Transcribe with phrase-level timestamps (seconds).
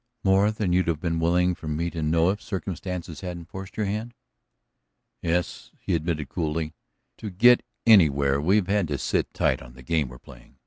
[0.23, 3.85] "More than you'd have been willing for me to know if circumstance hadn't forced your
[3.85, 4.15] hand?"
[5.21, 6.73] "Yes," he admitted coolly.
[7.19, 10.57] "To get anywhere we've had to sit tight on the game we're playing.